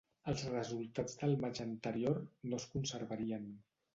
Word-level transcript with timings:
Els 0.31 0.43
resultats 0.53 1.19
del 1.19 1.35
matx 1.43 1.61
anterior 1.65 2.17
no 2.53 2.61
es 2.63 2.67
conservarien. 2.77 3.49